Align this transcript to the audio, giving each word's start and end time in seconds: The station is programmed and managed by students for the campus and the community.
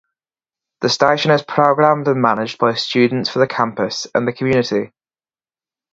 The 0.79 0.89
station 0.89 1.29
is 1.29 1.43
programmed 1.43 2.07
and 2.07 2.19
managed 2.19 2.57
by 2.57 2.73
students 2.73 3.29
for 3.29 3.37
the 3.37 3.45
campus 3.45 4.07
and 4.15 4.27
the 4.27 4.33
community. 4.33 4.93